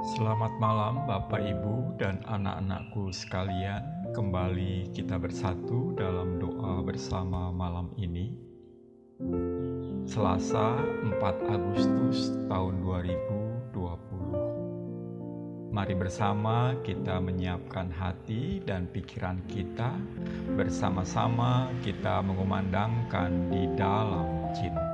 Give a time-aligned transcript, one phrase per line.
[0.00, 3.84] Selamat malam, Bapak, Ibu, dan anak-anakku sekalian.
[4.16, 8.32] Kembali kita bersatu dalam doa bersama malam ini.
[10.08, 11.20] Selasa 4
[11.52, 15.68] Agustus tahun 2020.
[15.68, 20.00] Mari bersama kita menyiapkan hati dan pikiran kita.
[20.56, 24.89] Bersama-sama kita mengumandangkan di dalam cinta.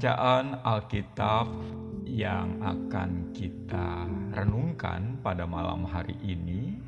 [0.00, 1.44] Bacaan Alkitab
[2.08, 6.80] yang akan kita renungkan pada malam hari ini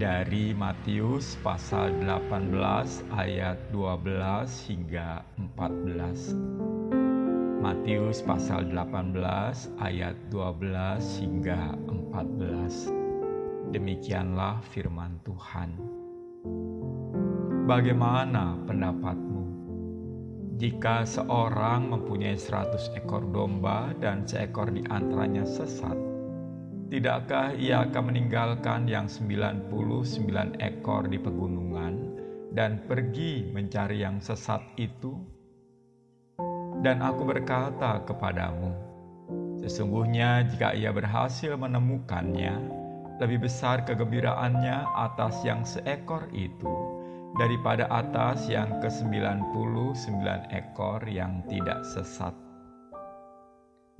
[0.00, 2.56] dari Matius pasal 18
[3.20, 6.32] ayat 12 hingga 14.
[7.60, 9.12] Matius pasal 18
[9.84, 13.76] ayat 12 hingga 14.
[13.76, 15.76] Demikianlah firman Tuhan.
[17.68, 19.31] Bagaimana pendapatmu?
[20.52, 25.96] Jika seorang mempunyai seratus ekor domba dan seekor di antaranya sesat,
[26.92, 29.72] tidakkah ia akan meninggalkan yang 99
[30.60, 32.20] ekor di pegunungan
[32.52, 35.16] dan pergi mencari yang sesat itu?
[36.84, 38.76] Dan aku berkata kepadamu,
[39.56, 42.60] sesungguhnya jika ia berhasil menemukannya,
[43.24, 47.01] lebih besar kegembiraannya atas yang seekor itu
[47.40, 52.36] daripada atas yang ke-99 ekor yang tidak sesat.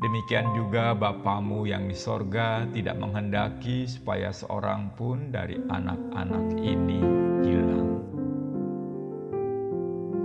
[0.03, 7.01] Demikian juga Bapamu yang di sorga tidak menghendaki supaya seorang pun dari anak-anak ini
[7.47, 8.03] hilang.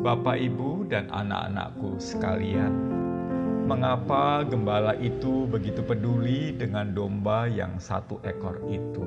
[0.01, 2.74] Bapak, Ibu, dan anak-anakku sekalian,
[3.68, 9.03] mengapa gembala itu begitu peduli dengan domba yang satu ekor itu?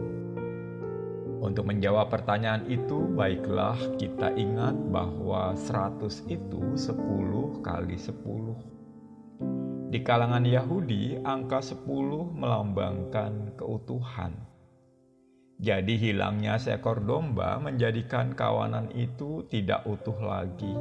[1.40, 9.88] Untuk menjawab pertanyaan itu, baiklah kita ingat bahwa 100 itu 10 kali 10.
[9.88, 14.36] Di kalangan Yahudi, angka 10 melambangkan keutuhan.
[15.60, 20.76] Jadi hilangnya seekor domba menjadikan kawanan itu tidak utuh lagi.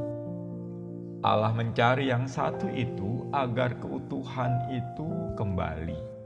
[1.19, 6.18] Allah mencari yang satu itu agar keutuhan itu kembali.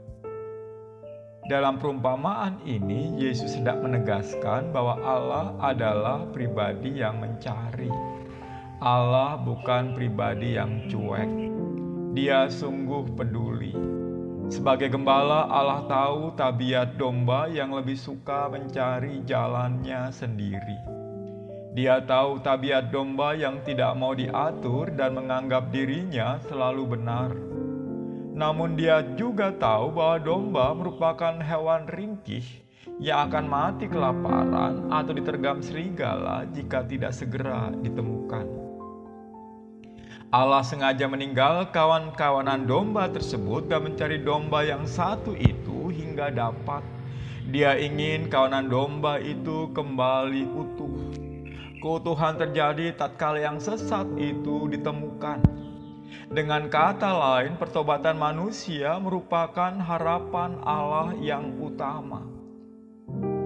[1.44, 7.92] Dalam perumpamaan ini, Yesus hendak menegaskan bahwa Allah adalah pribadi yang mencari.
[8.80, 11.28] Allah bukan pribadi yang cuek.
[12.16, 13.76] Dia sungguh peduli.
[14.48, 20.78] Sebagai gembala, Allah tahu tabiat domba yang lebih suka mencari jalannya sendiri.
[21.76, 27.36] Dia tahu tabiat domba yang tidak mau diatur dan menganggap dirinya selalu benar.
[28.34, 32.42] Namun dia juga tahu bahwa domba merupakan hewan ringkih
[32.98, 38.46] yang akan mati kelaparan atau ditergam serigala jika tidak segera ditemukan.
[40.34, 46.82] Allah sengaja meninggal kawan-kawanan domba tersebut dan mencari domba yang satu itu hingga dapat.
[47.54, 50.90] Dia ingin kawanan domba itu kembali utuh.
[51.78, 55.38] Keutuhan terjadi tatkala yang sesat itu ditemukan.
[56.30, 62.24] Dengan kata lain, pertobatan manusia merupakan harapan Allah yang utama.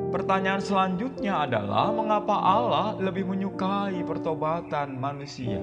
[0.09, 5.61] Pertanyaan selanjutnya adalah, mengapa Allah lebih menyukai pertobatan manusia?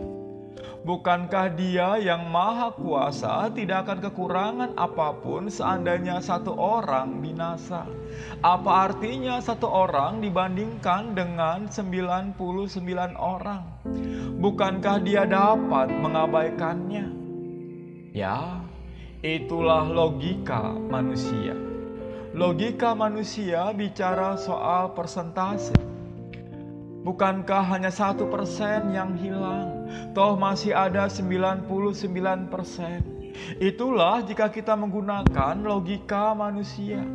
[0.86, 7.90] Bukankah Dia yang Maha Kuasa tidak akan kekurangan apa pun seandainya satu orang binasa?
[8.46, 12.38] Apa artinya satu orang dibandingkan dengan 99
[13.18, 13.66] orang?
[14.38, 17.08] Bukankah Dia dapat mengabaikannya?
[18.14, 18.62] Ya,
[19.26, 21.58] itulah logika manusia.
[22.36, 25.95] Logika manusia bicara soal persentase.
[27.06, 29.86] Bukankah hanya satu persen yang hilang?
[30.18, 31.70] Toh masih ada 99
[32.50, 33.06] persen.
[33.62, 37.06] Itulah jika kita menggunakan logika manusia.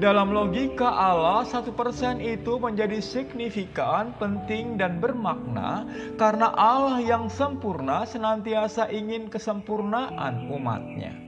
[0.00, 5.84] Dalam logika Allah, satu persen itu menjadi signifikan, penting, dan bermakna
[6.16, 11.25] karena Allah yang sempurna senantiasa ingin kesempurnaan umatnya.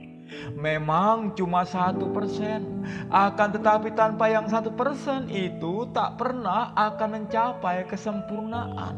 [0.53, 7.85] Memang cuma satu persen, akan tetapi tanpa yang satu persen itu tak pernah akan mencapai
[7.89, 8.95] kesempurnaan.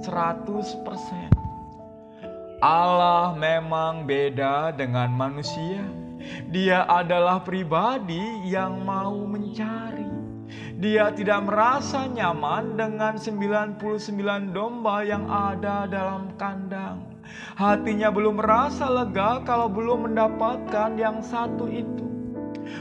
[0.00, 1.28] Seratus persen.
[2.60, 5.80] Allah memang beda dengan manusia
[6.48, 10.08] dia adalah pribadi yang mau mencari.
[10.80, 13.76] Dia tidak merasa nyaman dengan 99
[14.52, 17.09] domba yang ada dalam kandang.
[17.58, 22.06] Hatinya belum merasa lega kalau belum mendapatkan yang satu itu.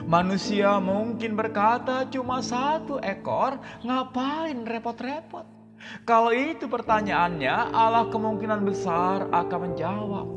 [0.06, 5.46] Manusia mungkin berkata cuma satu ekor, ngapain repot-repot?
[6.04, 10.28] Kalau itu pertanyaannya, Allah kemungkinan besar akan menjawab,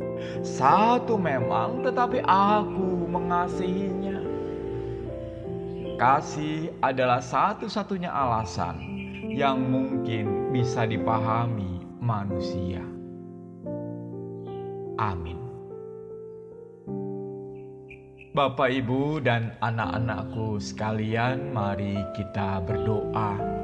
[0.47, 4.23] "Satu memang, tetapi Aku mengasihinya."
[5.99, 8.79] Kasih adalah satu-satunya alasan
[9.31, 12.92] yang mungkin bisa dipahami manusia.
[15.03, 15.43] Amin.
[18.33, 23.63] Bapak, ibu, dan anak-anakku sekalian, mari kita berdoa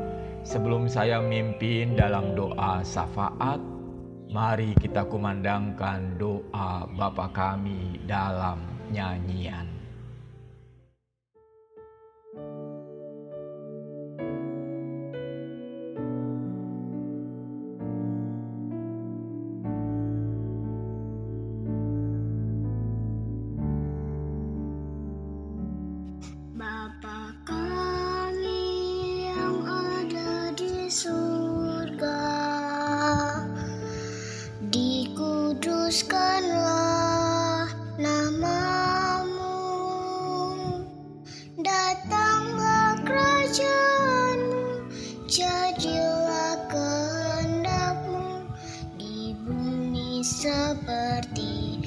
[0.48, 3.60] Sebelum saya mimpin dalam doa syafaat,
[4.32, 8.56] mari kita kumandangkan doa Bapa kami dalam
[8.88, 9.77] nyanyian.
[50.68, 51.80] Seperti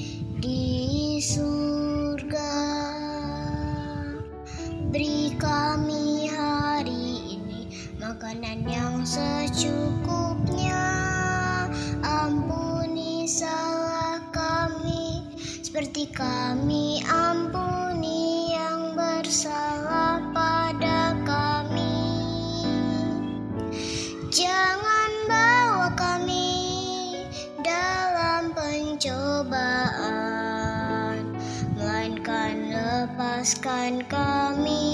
[33.42, 34.91] lepaskan kami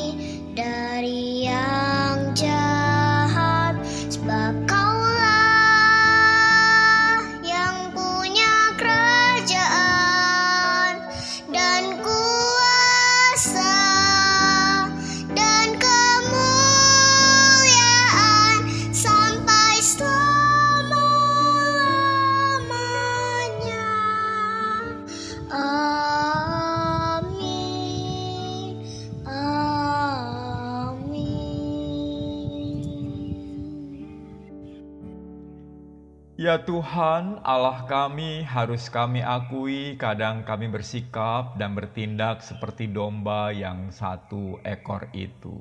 [36.39, 43.91] Ya Tuhan, Allah kami, harus kami akui kadang kami bersikap dan bertindak seperti domba yang
[43.91, 45.59] satu ekor itu.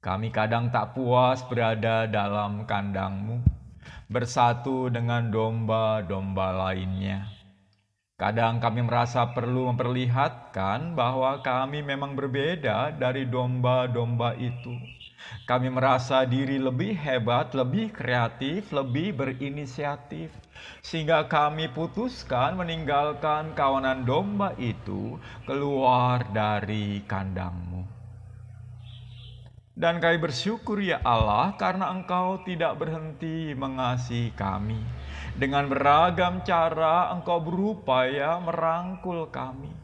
[0.00, 3.44] Kami kadang tak puas berada dalam kandangmu,
[4.08, 7.28] bersatu dengan domba-domba lainnya.
[8.16, 9.68] Kadang kami merasa perlu
[10.52, 14.76] memperlihatkan bahwa kami memang berbeda dari domba-domba itu
[15.46, 20.30] kami merasa diri lebih hebat, lebih kreatif, lebih berinisiatif,
[20.82, 27.86] sehingga kami putuskan meninggalkan kawanan domba itu keluar dari kandangmu.
[29.72, 34.78] Dan kami bersyukur ya Allah karena Engkau tidak berhenti mengasihi kami.
[35.32, 39.81] Dengan beragam cara Engkau berupaya merangkul kami.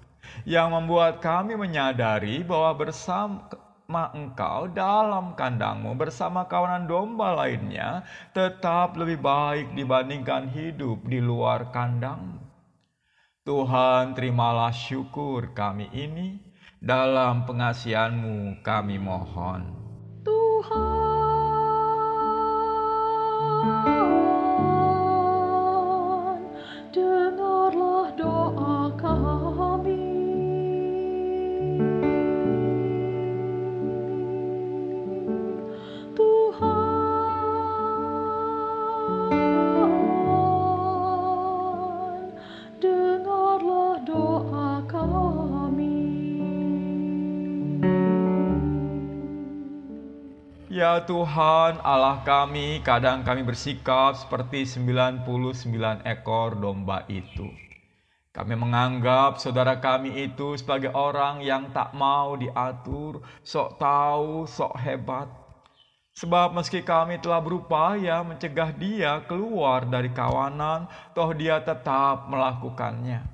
[0.49, 3.49] Yang membuat kami menyadari bahwa bersama
[3.89, 8.05] Ma engkau dalam kandangmu bersama kawanan domba lainnya
[8.37, 12.37] tetap lebih baik dibandingkan hidup di luar kandang.
[13.49, 16.37] Tuhan terimalah syukur kami ini
[16.85, 19.79] dalam pengasihanmu kami mohon.
[50.79, 55.27] Ya Tuhan Allah kami, kadang kami bersikap seperti 99
[56.07, 57.51] ekor domba itu.
[58.31, 65.27] Kami menganggap saudara kami itu sebagai orang yang tak mau diatur, sok tahu, sok hebat.
[66.15, 73.27] Sebab meski kami telah berupaya mencegah dia keluar dari kawanan, toh dia tetap melakukannya.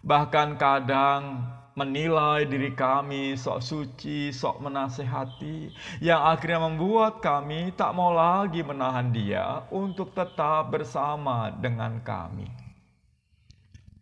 [0.00, 1.44] Bahkan kadang
[1.78, 5.70] menilai diri kami sok suci, sok menasehati,
[6.02, 12.50] yang akhirnya membuat kami tak mau lagi menahan dia untuk tetap bersama dengan kami.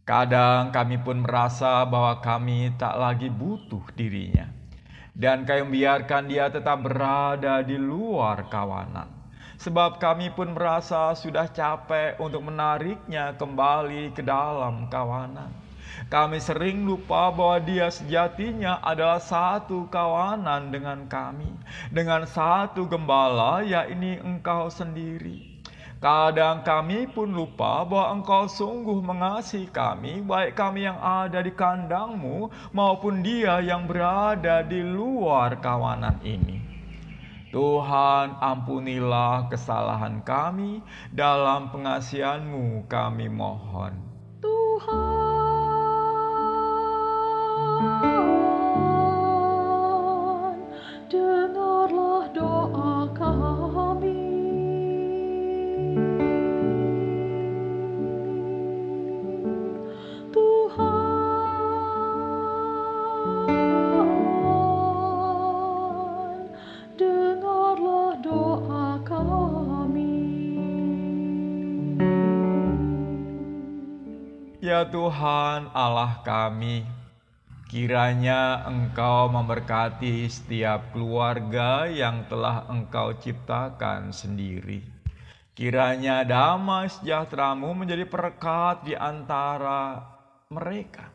[0.08, 4.48] Kadang kami pun merasa bahwa kami tak lagi butuh dirinya,
[5.12, 9.12] dan kami membiarkan dia tetap berada di luar kawanan.
[9.58, 15.67] Sebab kami pun merasa sudah capek untuk menariknya kembali ke dalam kawanan.
[16.06, 21.50] Kami sering lupa bahwa Dia sejatinya adalah satu kawanan dengan kami,
[21.90, 25.58] dengan satu gembala, yakni Engkau sendiri.
[25.98, 32.54] Kadang kami pun lupa bahwa Engkau sungguh mengasihi kami, baik kami yang ada di kandangmu
[32.70, 36.62] maupun Dia yang berada di luar kawanan ini.
[37.50, 43.96] Tuhan ampunilah kesalahan kami dalam pengasihanmu kami mohon.
[44.38, 45.47] Tuhan
[74.68, 76.84] Ya Tuhan Allah kami,
[77.68, 84.80] kiranya Engkau memberkati setiap keluarga yang telah Engkau ciptakan sendiri.
[85.52, 90.00] Kiranya damai sejahteramu menjadi perekat di antara
[90.48, 91.12] mereka.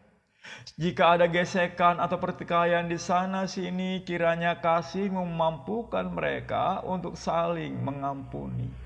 [0.77, 8.82] Jika ada gesekan atau pertikaian di sana sini, kiranya kasih memampukan mereka untuk saling mengampuni.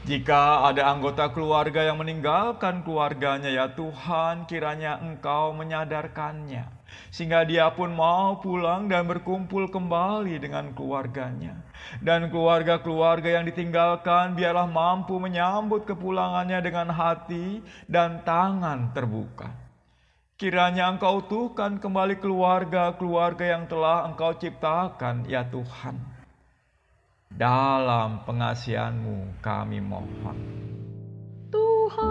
[0.00, 6.64] Jika ada anggota keluarga yang meninggalkan keluarganya, ya Tuhan, kiranya Engkau menyadarkannya,
[7.12, 11.60] sehingga dia pun mau pulang dan berkumpul kembali dengan keluarganya.
[12.00, 19.52] Dan keluarga-keluarga yang ditinggalkan, biarlah mampu menyambut kepulangannya dengan hati dan tangan terbuka.
[20.40, 26.19] Kiranya Engkau utuhkan kembali keluarga-keluarga yang telah Engkau ciptakan, ya Tuhan.
[27.30, 30.38] Dalam pengasihanmu kami mohon.
[31.54, 32.10] Tuhan,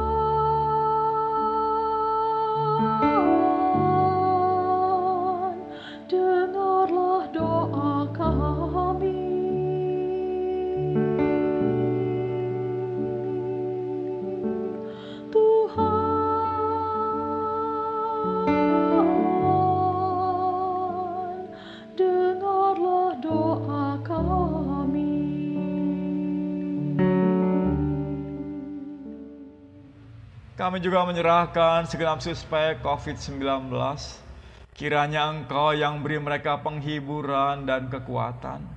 [6.08, 7.89] dengarlah doa
[30.60, 33.72] Kami juga menyerahkan segenap suspek COVID-19.
[34.76, 38.68] Kiranya Engkau yang beri mereka penghiburan dan kekuatan.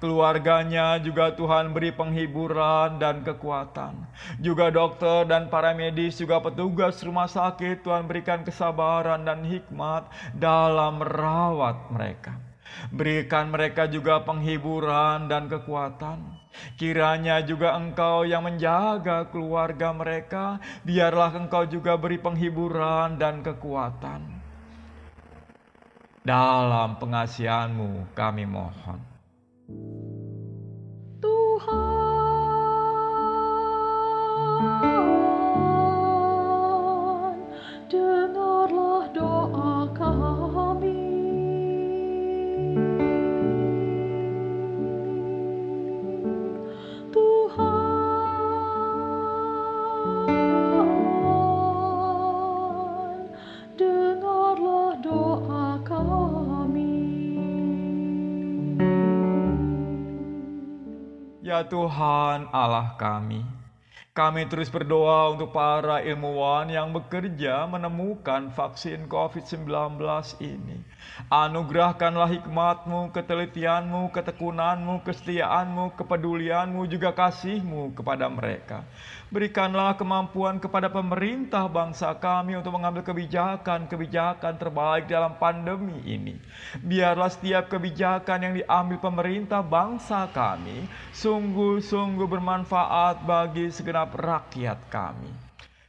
[0.00, 4.00] Keluarganya juga Tuhan beri penghiburan dan kekuatan.
[4.40, 11.04] Juga dokter dan para medis, juga petugas rumah sakit, Tuhan berikan kesabaran dan hikmat dalam
[11.04, 12.55] merawat mereka.
[12.92, 16.38] Berikan mereka juga penghiburan dan kekuatan.
[16.80, 24.40] Kiranya juga engkau yang menjaga keluarga mereka, biarlah engkau juga beri penghiburan dan kekuatan.
[26.26, 28.98] Dalam pengasihanmu kami mohon.
[31.22, 31.76] Tuhan,
[37.86, 40.35] dengarlah doa kami.
[61.56, 63.40] Ya Tuhan Allah kami,
[64.16, 69.68] Kami terus berdoa untuk para ilmuwan yang bekerja menemukan vaksin COVID-19
[70.40, 70.80] ini.
[71.28, 78.88] Anugerahkanlah hikmatmu, ketelitianmu, ketekunanmu, kesetiaanmu, kepedulianmu, juga kasihmu kepada mereka.
[79.28, 86.40] Berikanlah kemampuan kepada pemerintah bangsa kami untuk mengambil kebijakan-kebijakan terbaik dalam pandemi ini.
[86.80, 95.46] Biarlah setiap kebijakan yang diambil pemerintah bangsa kami sungguh-sungguh bermanfaat bagi segenap rakyat kami.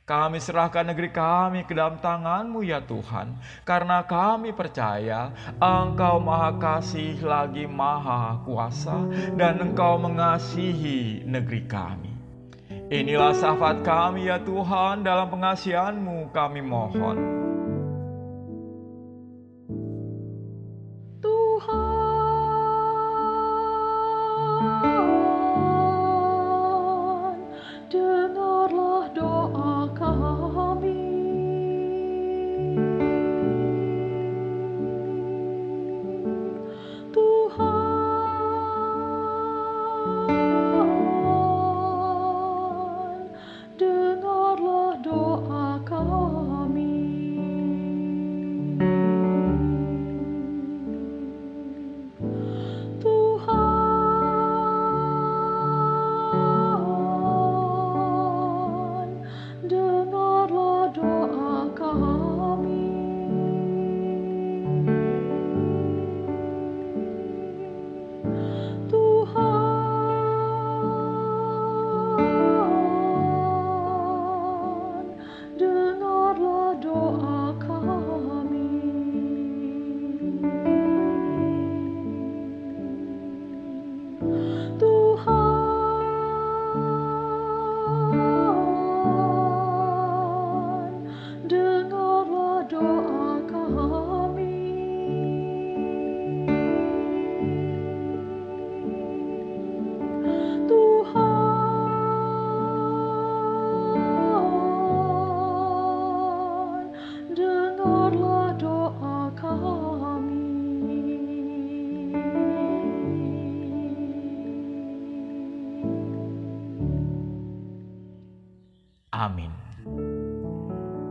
[0.08, 3.36] Kami serahkan negeri kami ke dalam tanganmu ya Tuhan.
[3.68, 9.04] Karena kami percaya Engkau maha kasih lagi maha kuasa.
[9.36, 12.16] Dan Engkau mengasihi negeri kami.
[12.88, 17.18] Inilah syafaat kami ya Tuhan dalam pengasihanmu kami mohon.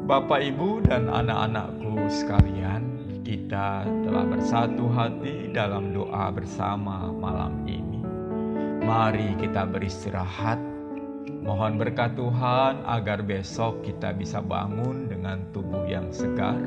[0.06, 7.98] Bapak, Ibu, dan anak-anakku sekalian, kita telah bersatu hati dalam doa bersama malam ini.
[8.86, 10.62] Mari kita beristirahat.
[11.42, 16.58] Mohon berkat Tuhan agar besok kita bisa bangun dengan tubuh yang segar,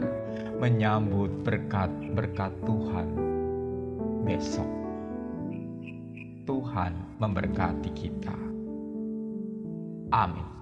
[0.60, 3.08] menyambut berkat-berkat Tuhan
[4.28, 4.68] besok.
[6.44, 6.92] Tuhan
[7.24, 8.36] memberkati kita.
[10.12, 10.59] Amin.